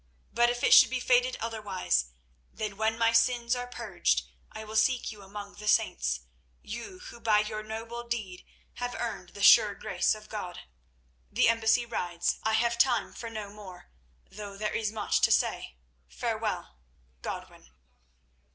[0.33, 2.05] But if it should be fated otherwise,
[2.51, 6.21] then when my sins are purged I will seek you among the saints,
[6.63, 8.43] you who by your noble deed
[8.77, 10.61] have earned the sure grace of God.
[11.31, 12.39] "The embassy rides.
[12.41, 13.91] I have no time for more,
[14.27, 15.75] though there is much to say.
[16.09, 17.69] Farewell.—Godwin."